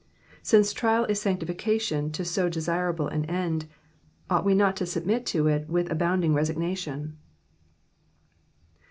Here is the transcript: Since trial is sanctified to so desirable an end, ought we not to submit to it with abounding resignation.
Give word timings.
Since 0.41 0.73
trial 0.73 1.05
is 1.05 1.21
sanctified 1.21 2.11
to 2.15 2.25
so 2.25 2.49
desirable 2.49 3.07
an 3.07 3.23
end, 3.25 3.67
ought 4.31 4.43
we 4.43 4.55
not 4.55 4.75
to 4.77 4.87
submit 4.87 5.27
to 5.27 5.45
it 5.45 5.69
with 5.69 5.91
abounding 5.91 6.33
resignation. 6.33 7.19